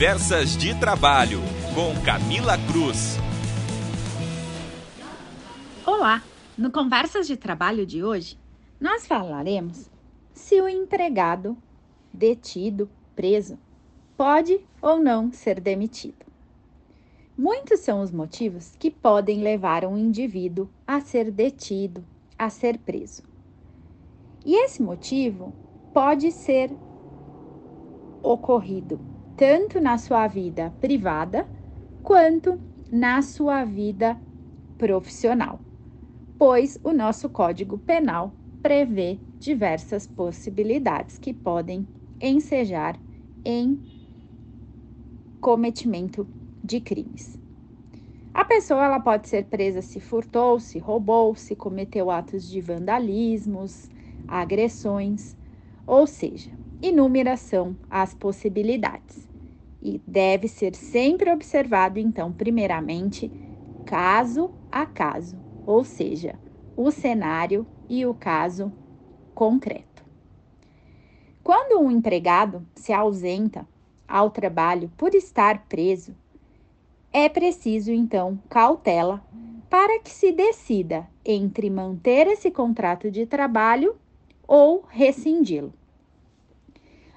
Conversas 0.00 0.56
de 0.56 0.74
Trabalho, 0.80 1.40
com 1.74 2.02
Camila 2.02 2.56
Cruz. 2.66 3.18
Olá! 5.84 6.22
No 6.56 6.70
Conversas 6.70 7.26
de 7.26 7.36
Trabalho 7.36 7.84
de 7.84 8.02
hoje, 8.02 8.38
nós 8.80 9.06
falaremos 9.06 9.90
se 10.32 10.58
o 10.58 10.66
empregado 10.66 11.54
detido, 12.10 12.88
preso, 13.14 13.58
pode 14.16 14.58
ou 14.80 14.98
não 14.98 15.30
ser 15.30 15.60
demitido. 15.60 16.24
Muitos 17.36 17.80
são 17.80 18.00
os 18.00 18.10
motivos 18.10 18.74
que 18.78 18.90
podem 18.90 19.42
levar 19.42 19.84
um 19.84 19.98
indivíduo 19.98 20.70
a 20.86 21.02
ser 21.02 21.30
detido, 21.30 22.02
a 22.38 22.48
ser 22.48 22.78
preso. 22.78 23.22
E 24.46 24.64
esse 24.64 24.80
motivo 24.80 25.52
pode 25.92 26.32
ser 26.32 26.74
ocorrido 28.22 29.19
tanto 29.40 29.80
na 29.80 29.96
sua 29.96 30.26
vida 30.26 30.70
privada 30.82 31.48
quanto 32.02 32.60
na 32.92 33.22
sua 33.22 33.64
vida 33.64 34.14
profissional, 34.76 35.58
pois 36.38 36.78
o 36.84 36.92
nosso 36.92 37.26
Código 37.30 37.78
Penal 37.78 38.34
prevê 38.62 39.18
diversas 39.38 40.06
possibilidades 40.06 41.16
que 41.16 41.32
podem 41.32 41.88
ensejar 42.20 43.00
em 43.42 43.80
cometimento 45.40 46.28
de 46.62 46.78
crimes. 46.78 47.38
A 48.34 48.44
pessoa 48.44 48.84
ela 48.84 49.00
pode 49.00 49.26
ser 49.26 49.46
presa 49.46 49.80
se 49.80 50.00
furtou, 50.00 50.60
se 50.60 50.78
roubou, 50.78 51.34
se 51.34 51.56
cometeu 51.56 52.10
atos 52.10 52.46
de 52.46 52.60
vandalismos, 52.60 53.88
agressões, 54.28 55.34
ou 55.86 56.06
seja, 56.06 56.50
inúmeras 56.82 57.40
são 57.40 57.74
as 57.88 58.12
possibilidades 58.12 59.29
e 59.80 60.00
deve 60.06 60.48
ser 60.48 60.74
sempre 60.74 61.30
observado, 61.32 61.98
então, 61.98 62.32
primeiramente, 62.32 63.32
caso 63.84 64.52
a 64.70 64.84
caso, 64.84 65.40
ou 65.64 65.84
seja, 65.84 66.38
o 66.76 66.90
cenário 66.90 67.66
e 67.88 68.04
o 68.04 68.14
caso 68.14 68.72
concreto. 69.34 70.04
Quando 71.42 71.80
um 71.80 71.90
empregado 71.90 72.66
se 72.74 72.92
ausenta 72.92 73.66
ao 74.06 74.30
trabalho 74.30 74.90
por 74.96 75.14
estar 75.14 75.66
preso, 75.66 76.14
é 77.12 77.28
preciso 77.28 77.92
então 77.92 78.38
cautela 78.48 79.24
para 79.68 79.98
que 80.00 80.10
se 80.10 80.32
decida 80.32 81.08
entre 81.24 81.70
manter 81.70 82.26
esse 82.26 82.50
contrato 82.50 83.10
de 83.10 83.24
trabalho 83.26 83.96
ou 84.46 84.84
rescindi-lo. 84.88 85.72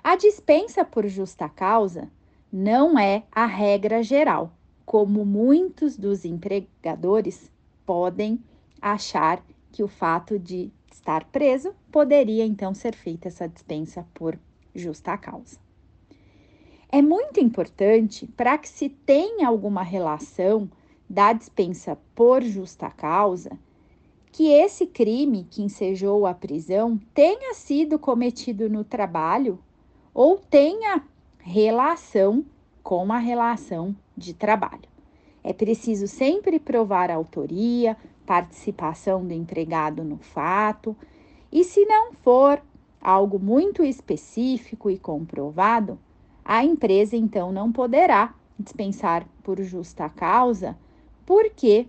A 0.04 0.16
dispensa 0.16 0.84
por 0.84 1.08
justa 1.08 1.48
causa 1.50 2.12
não 2.56 3.00
é 3.00 3.24
a 3.32 3.48
regra 3.48 4.04
geral, 4.04 4.54
como 4.86 5.26
muitos 5.26 5.98
dos 5.98 6.24
empregadores 6.24 7.52
podem 7.84 8.40
achar 8.80 9.44
que 9.72 9.82
o 9.82 9.88
fato 9.88 10.38
de 10.38 10.72
estar 10.92 11.24
preso 11.26 11.74
poderia 11.92 12.46
então 12.46 12.76
ser 12.76 12.94
feita 12.94 13.28
essa 13.28 13.50
dispensa 13.50 14.06
por 14.14 14.38
justa 14.76 15.18
causa. 15.18 15.58
É 16.92 17.02
muito 17.02 17.40
importante 17.40 18.28
para 18.38 18.56
que 18.60 18.70
se 18.70 18.88
tenha 18.88 19.48
alguma 19.48 19.82
relação 19.82 20.70
da 21.10 21.34
dispensa 21.34 21.98
por 22.14 22.44
justa 22.44 22.88
causa 22.92 23.58
que 24.32 24.50
esse 24.52 24.86
crime 24.86 25.48
que 25.50 25.64
ensejou 25.64 26.28
a 26.28 26.36
prisão 26.36 27.00
tenha 27.16 27.56
sido 27.56 27.98
cometido 27.98 28.70
no 28.70 28.84
trabalho 28.84 29.58
ou 30.14 30.38
tenha 30.38 31.04
relação 31.44 32.46
com 32.82 33.12
a 33.12 33.18
relação 33.18 33.94
de 34.16 34.34
trabalho. 34.34 34.88
É 35.44 35.52
preciso 35.52 36.08
sempre 36.08 36.58
provar 36.58 37.12
autoria, 37.12 37.98
participação 38.26 39.26
do 39.26 39.34
empregado 39.34 40.04
no 40.04 40.18
fato, 40.18 40.96
e 41.52 41.66
se 41.66 41.86
não 41.86 42.14
for 42.14 42.62
algo 43.02 43.38
muito 43.38 43.84
específico 43.84 44.90
e 44.90 44.98
comprovado, 44.98 46.00
a 46.46 46.64
empresa 46.64 47.18
então 47.18 47.52
não 47.52 47.72
poderá 47.74 48.34
dispensar 48.58 49.28
por 49.44 49.62
justa 49.62 50.08
causa, 50.08 50.78
porque 51.26 51.88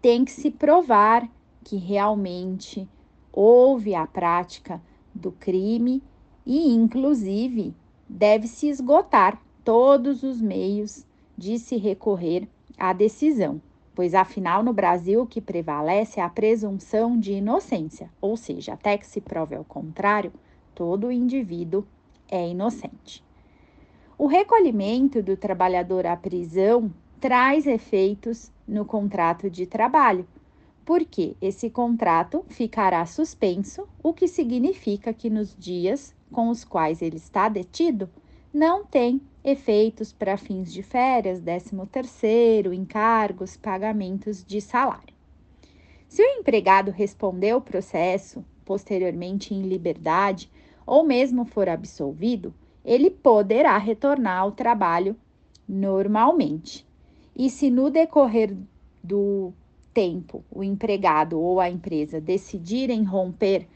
tem 0.00 0.24
que 0.24 0.30
se 0.30 0.52
provar 0.52 1.28
que 1.64 1.76
realmente 1.76 2.88
houve 3.32 3.92
a 3.92 4.06
prática 4.06 4.80
do 5.12 5.32
crime 5.32 6.00
e, 6.44 6.72
inclusive, 6.72 7.74
deve 8.08 8.46
se 8.46 8.68
esgotar 8.68 9.40
todos 9.64 10.22
os 10.22 10.40
meios 10.40 11.04
de 11.36 11.58
se 11.58 11.76
recorrer 11.76 12.48
à 12.78 12.92
decisão, 12.92 13.60
pois 13.94 14.14
afinal 14.14 14.62
no 14.62 14.72
Brasil 14.72 15.22
o 15.22 15.26
que 15.26 15.40
prevalece 15.40 16.20
é 16.20 16.22
a 16.22 16.28
presunção 16.28 17.18
de 17.18 17.32
inocência, 17.32 18.10
ou 18.20 18.36
seja, 18.36 18.74
até 18.74 18.96
que 18.96 19.06
se 19.06 19.20
prove 19.20 19.54
ao 19.54 19.64
contrário, 19.64 20.32
todo 20.74 21.10
indivíduo 21.10 21.84
é 22.28 22.48
inocente. 22.48 23.24
O 24.18 24.26
recolhimento 24.26 25.22
do 25.22 25.36
trabalhador 25.36 26.06
à 26.06 26.16
prisão 26.16 26.90
traz 27.20 27.66
efeitos 27.66 28.50
no 28.66 28.84
contrato 28.84 29.50
de 29.50 29.66
trabalho, 29.66 30.26
porque 30.86 31.36
esse 31.42 31.68
contrato 31.68 32.44
ficará 32.48 33.04
suspenso, 33.04 33.86
o 34.02 34.14
que 34.14 34.26
significa 34.26 35.12
que 35.12 35.28
nos 35.28 35.54
dias 35.54 36.14
com 36.32 36.48
os 36.48 36.64
quais 36.64 37.02
ele 37.02 37.16
está 37.16 37.48
detido, 37.48 38.08
não 38.52 38.84
tem 38.84 39.20
efeitos 39.44 40.12
para 40.12 40.36
fins 40.36 40.72
de 40.72 40.82
férias, 40.82 41.40
13 41.40 41.86
terceiro, 41.90 42.72
encargos, 42.72 43.56
pagamentos 43.56 44.44
de 44.44 44.60
salário. 44.60 45.14
Se 46.08 46.22
o 46.22 46.38
empregado 46.38 46.90
responder 46.90 47.54
o 47.54 47.60
processo 47.60 48.44
posteriormente 48.64 49.54
em 49.54 49.62
liberdade 49.62 50.50
ou 50.86 51.04
mesmo 51.04 51.44
for 51.44 51.68
absolvido, 51.68 52.54
ele 52.84 53.10
poderá 53.10 53.76
retornar 53.76 54.38
ao 54.38 54.52
trabalho 54.52 55.16
normalmente. 55.68 56.86
E 57.34 57.50
se 57.50 57.70
no 57.70 57.90
decorrer 57.90 58.56
do 59.02 59.52
tempo 59.92 60.44
o 60.50 60.62
empregado 60.62 61.40
ou 61.40 61.60
a 61.60 61.68
empresa 61.68 62.20
decidirem 62.20 63.02
romper 63.02 63.68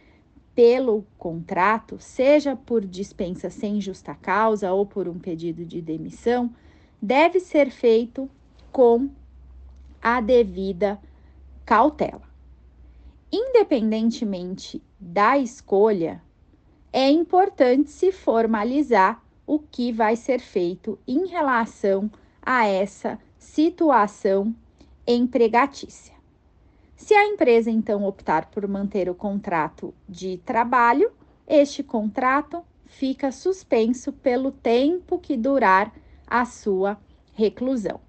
pelo 0.60 1.06
contrato, 1.16 1.96
seja 1.98 2.54
por 2.54 2.84
dispensa 2.84 3.48
sem 3.48 3.80
justa 3.80 4.14
causa 4.14 4.70
ou 4.70 4.84
por 4.84 5.08
um 5.08 5.18
pedido 5.18 5.64
de 5.64 5.80
demissão, 5.80 6.54
deve 7.00 7.40
ser 7.40 7.70
feito 7.70 8.28
com 8.70 9.08
a 10.02 10.20
devida 10.20 11.00
cautela. 11.64 12.20
Independentemente 13.32 14.82
da 15.00 15.38
escolha, 15.38 16.20
é 16.92 17.08
importante 17.10 17.88
se 17.88 18.12
formalizar 18.12 19.24
o 19.46 19.58
que 19.58 19.90
vai 19.90 20.14
ser 20.14 20.40
feito 20.40 20.98
em 21.08 21.26
relação 21.26 22.10
a 22.42 22.66
essa 22.66 23.18
situação 23.38 24.54
empregatícia. 25.06 26.19
Se 27.00 27.14
a 27.14 27.26
empresa 27.26 27.70
então 27.70 28.04
optar 28.04 28.50
por 28.50 28.68
manter 28.68 29.08
o 29.08 29.14
contrato 29.14 29.94
de 30.06 30.36
trabalho, 30.36 31.10
este 31.48 31.82
contrato 31.82 32.62
fica 32.84 33.32
suspenso 33.32 34.12
pelo 34.12 34.52
tempo 34.52 35.18
que 35.18 35.34
durar 35.34 35.94
a 36.26 36.44
sua 36.44 37.00
reclusão. 37.32 38.02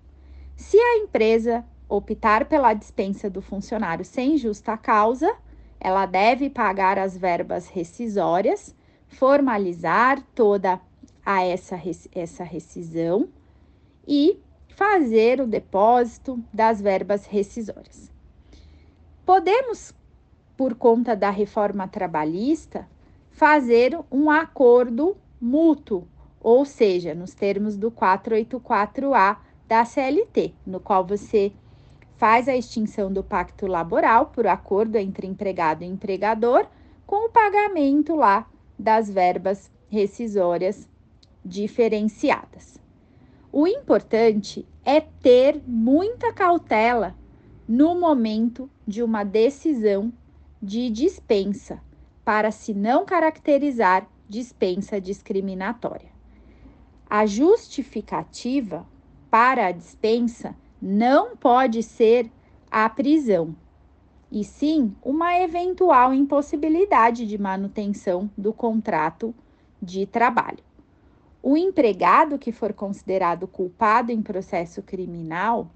Se 0.58 0.78
a 0.78 0.98
empresa 0.98 1.66
optar 1.88 2.50
pela 2.50 2.74
dispensa 2.74 3.30
do 3.30 3.42
funcionário 3.42 4.04
sem 4.04 4.38
justa 4.38 4.76
causa, 4.76 5.34
ela 5.80 6.06
deve 6.06 6.50
pagar 6.50 7.00
as 7.00 7.18
verbas 7.18 7.70
rescisórias, 7.70 8.76
formalizar 9.08 10.22
toda 10.36 10.82
a 11.26 11.42
essa, 11.42 11.80
essa 12.14 12.44
rescisão 12.44 13.30
e 14.06 14.38
fazer 14.68 15.40
o 15.40 15.48
depósito 15.48 16.44
das 16.54 16.82
verbas 16.82 17.26
rescisórias. 17.26 18.12
Podemos, 19.32 19.94
por 20.58 20.76
conta 20.76 21.16
da 21.16 21.30
reforma 21.30 21.88
trabalhista, 21.88 22.86
fazer 23.30 23.98
um 24.12 24.30
acordo 24.30 25.16
mútuo, 25.40 26.06
ou 26.42 26.66
seja, 26.66 27.16
nos 27.16 27.34
termos 27.34 27.78
do 27.78 27.90
484A 27.90 29.38
da 29.70 29.86
CLT, 29.86 30.54
no 30.66 30.82
qual 30.82 31.08
você 31.08 31.54
faz 32.18 32.50
a 32.50 32.58
extinção 32.58 33.10
do 33.10 33.24
pacto 33.24 33.68
laboral 33.68 34.26
por 34.26 34.46
acordo 34.48 34.98
entre 34.98 35.26
empregado 35.26 35.84
e 35.84 35.88
empregador, 35.88 36.68
com 37.08 37.28
o 37.28 37.32
pagamento 37.32 38.18
lá 38.18 38.46
das 38.78 39.10
verbas 39.10 39.72
rescisórias 39.90 40.90
diferenciadas. 41.46 42.78
O 43.50 43.66
importante 43.66 44.68
é 44.84 45.00
ter 45.00 45.62
muita 45.66 46.34
cautela 46.34 47.16
no 47.66 47.98
momento 47.98 48.70
de 48.92 49.02
uma 49.02 49.24
decisão 49.24 50.12
de 50.62 50.90
dispensa, 50.90 51.82
para 52.26 52.52
se 52.52 52.74
não 52.74 53.06
caracterizar 53.06 54.06
dispensa 54.28 55.00
discriminatória. 55.00 56.10
A 57.10 57.26
justificativa 57.26 58.86
para 59.30 59.68
a 59.68 59.72
dispensa 59.72 60.54
não 60.82 61.38
pode 61.38 61.82
ser 61.82 62.30
a 62.70 62.90
prisão, 62.90 63.56
e 64.30 64.44
sim 64.44 64.94
uma 65.02 65.40
eventual 65.40 66.14
impossibilidade 66.14 67.26
de 67.26 67.38
manutenção 67.38 68.30
do 68.38 68.52
contrato 68.52 69.34
de 69.82 70.06
trabalho. 70.06 70.64
O 71.42 71.56
empregado 71.56 72.38
que 72.38 72.52
for 72.52 72.74
considerado 72.74 73.48
culpado 73.48 74.12
em 74.12 74.22
processo 74.22 74.82
criminal, 74.82 75.72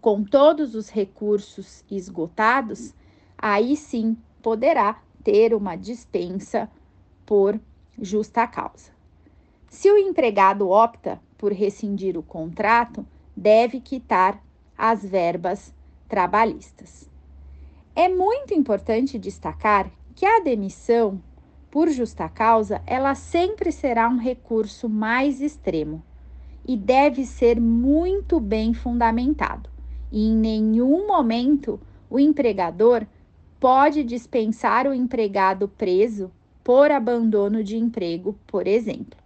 com 0.00 0.22
todos 0.22 0.74
os 0.74 0.88
recursos 0.88 1.84
esgotados, 1.90 2.94
aí 3.36 3.76
sim 3.76 4.16
poderá 4.42 5.00
ter 5.24 5.54
uma 5.54 5.76
dispensa 5.76 6.70
por 7.24 7.58
justa 8.00 8.46
causa. 8.46 8.90
Se 9.68 9.90
o 9.90 9.98
empregado 9.98 10.68
opta 10.68 11.20
por 11.36 11.52
rescindir 11.52 12.16
o 12.16 12.22
contrato, 12.22 13.04
deve 13.36 13.80
quitar 13.80 14.42
as 14.76 15.04
verbas 15.04 15.74
trabalhistas. 16.08 17.10
É 17.94 18.08
muito 18.08 18.54
importante 18.54 19.18
destacar 19.18 19.90
que 20.14 20.24
a 20.24 20.40
demissão 20.40 21.20
por 21.76 21.90
justa 21.90 22.26
causa, 22.26 22.80
ela 22.86 23.14
sempre 23.14 23.70
será 23.70 24.08
um 24.08 24.16
recurso 24.16 24.88
mais 24.88 25.42
extremo 25.42 26.02
e 26.66 26.74
deve 26.74 27.26
ser 27.26 27.60
muito 27.60 28.40
bem 28.40 28.72
fundamentado. 28.72 29.68
E 30.10 30.28
em 30.28 30.34
nenhum 30.34 31.06
momento 31.06 31.80
o 32.08 32.18
empregador 32.18 33.06
pode 33.58 34.04
dispensar 34.04 34.86
o 34.86 34.94
empregado 34.94 35.68
preso 35.68 36.30
por 36.62 36.90
abandono 36.90 37.62
de 37.62 37.76
emprego, 37.76 38.38
por 38.46 38.66
exemplo. 38.66 39.18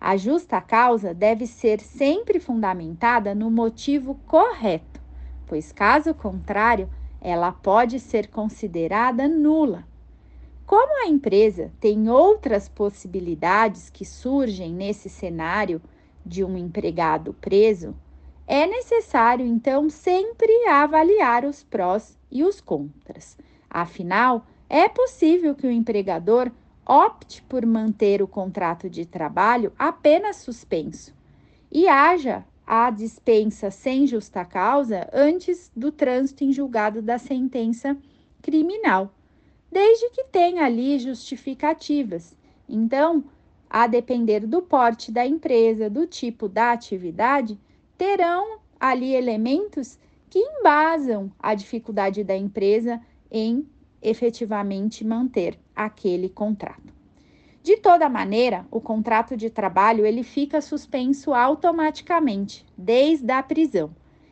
A 0.00 0.16
justa 0.16 0.60
causa 0.60 1.14
deve 1.14 1.46
ser 1.46 1.80
sempre 1.80 2.38
fundamentada 2.38 3.34
no 3.34 3.50
motivo 3.50 4.14
correto, 4.26 5.00
pois, 5.46 5.72
caso 5.72 6.14
contrário, 6.14 6.88
ela 7.20 7.50
pode 7.50 7.98
ser 7.98 8.28
considerada 8.28 9.26
nula. 9.26 9.84
Como 10.66 11.04
a 11.04 11.08
empresa 11.08 11.72
tem 11.80 12.08
outras 12.08 12.68
possibilidades 12.68 13.88
que 13.88 14.04
surgem 14.04 14.72
nesse 14.72 15.08
cenário 15.08 15.80
de 16.24 16.44
um 16.44 16.56
empregado 16.56 17.32
preso, 17.34 17.94
é 18.46 18.66
necessário 18.66 19.44
então 19.44 19.90
sempre 19.90 20.66
avaliar 20.68 21.44
os 21.44 21.64
prós 21.64 22.16
e 22.30 22.44
os 22.44 22.60
contras. 22.60 23.36
Afinal, 23.68 24.46
é 24.68 24.88
possível 24.88 25.54
que 25.54 25.66
o 25.66 25.70
empregador 25.70 26.50
opte 26.86 27.42
por 27.42 27.66
manter 27.66 28.22
o 28.22 28.28
contrato 28.28 28.88
de 28.88 29.04
trabalho 29.04 29.72
apenas 29.76 30.36
suspenso 30.36 31.12
e 31.70 31.88
haja 31.88 32.44
a 32.64 32.90
dispensa 32.90 33.70
sem 33.70 34.06
justa 34.06 34.44
causa 34.44 35.08
antes 35.12 35.70
do 35.74 35.90
trânsito 35.90 36.44
em 36.44 36.52
julgado 36.52 37.02
da 37.02 37.18
sentença 37.18 37.96
criminal, 38.40 39.12
desde 39.70 40.10
que 40.10 40.24
tenha 40.24 40.64
ali 40.64 40.98
justificativas. 40.98 42.36
Então, 42.68 43.24
a 43.68 43.86
depender 43.86 44.46
do 44.46 44.62
porte 44.62 45.10
da 45.10 45.26
empresa, 45.26 45.90
do 45.90 46.06
tipo 46.06 46.48
da 46.48 46.72
atividade, 46.72 47.58
terão 47.96 48.58
ali 48.78 49.14
elementos 49.14 49.98
que 50.28 50.38
embasam 50.38 51.30
a 51.38 51.54
dificuldade 51.54 52.22
da 52.22 52.36
empresa 52.36 53.00
em 53.30 53.66
efetivamente 54.02 55.04
manter 55.04 55.58
aquele 55.74 56.28
contrato. 56.28 56.94
De 57.62 57.76
toda 57.76 58.08
maneira, 58.08 58.64
o 58.70 58.80
contrato 58.80 59.36
de 59.36 59.50
trabalho 59.50 60.06
ele 60.06 60.22
fica 60.22 60.60
suspenso 60.60 61.34
automaticamente 61.34 62.64
desde 62.78 63.32
a 63.32 63.42
prisão, 63.42 63.90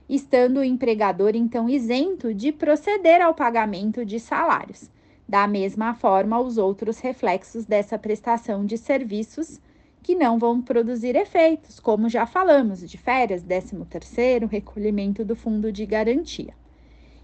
estando 0.08 0.58
o 0.58 0.64
empregador 0.64 1.34
então 1.34 1.68
isento 1.68 2.32
de 2.32 2.52
proceder 2.52 3.20
ao 3.20 3.34
pagamento 3.34 4.04
de 4.04 4.20
salários. 4.20 4.88
Da 5.28 5.48
mesma 5.48 5.94
forma, 5.94 6.38
os 6.38 6.58
outros 6.58 7.00
reflexos 7.00 7.64
dessa 7.64 7.98
prestação 7.98 8.64
de 8.64 8.78
serviços 8.78 9.58
que 10.04 10.14
não 10.14 10.38
vão 10.38 10.60
produzir 10.60 11.16
efeitos, 11.16 11.80
como 11.80 12.10
já 12.10 12.26
falamos, 12.26 12.86
de 12.88 12.98
férias, 12.98 13.42
13 13.42 13.82
terceiro, 13.86 14.46
recolhimento 14.46 15.24
do 15.24 15.34
fundo 15.34 15.72
de 15.72 15.86
garantia. 15.86 16.52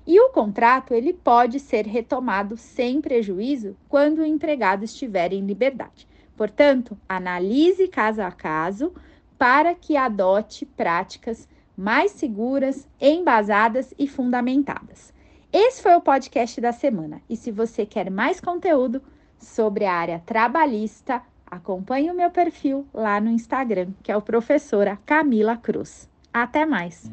E 0.07 0.19
o 0.19 0.31
contrato 0.31 0.95
ele 0.95 1.13
pode 1.13 1.61
ser 1.61 1.87
retomado 1.87 2.57
sem 2.57 3.03
prejuízo 3.03 3.77
quando 3.87 4.21
o 4.21 4.25
empregado 4.25 4.83
estiver 4.83 5.31
em 5.35 5.45
liberdade. 5.45 6.09
Portanto, 6.35 6.97
analise 7.07 7.87
caso 7.87 8.23
a 8.23 8.33
caso 8.33 8.95
para 9.37 9.75
que 9.75 9.95
adote 9.95 10.65
práticas 10.65 11.47
mais 11.77 12.13
seguras, 12.13 12.89
embasadas 12.99 13.93
e 13.99 14.09
fundamentadas. 14.09 15.13
Esse 15.53 15.83
foi 15.83 15.95
o 15.97 16.01
podcast 16.01 16.59
da 16.63 16.73
semana. 16.73 17.21
E 17.29 17.37
se 17.37 17.51
você 17.51 17.85
quer 17.85 18.11
mais 18.11 18.41
conteúdo 18.41 19.03
sobre 19.37 19.85
a 19.85 19.93
área 19.93 20.23
trabalhista, 20.25 21.23
acompanhe 21.51 22.11
o 22.11 22.15
meu 22.15 22.31
perfil 22.31 22.87
lá 22.93 23.21
no 23.21 23.31
Instagram, 23.31 23.89
que 24.03 24.13
é 24.13 24.17
o 24.17 24.23
professora 24.23 24.99
Camila 25.05 25.57
Cruz. 25.57 26.09
Até 26.33 26.65
mais! 26.65 27.11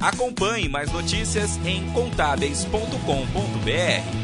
Acompanhe 0.00 0.68
mais 0.68 0.92
notícias 0.92 1.56
em 1.64 1.88
contábeis.com.br. 1.92 4.23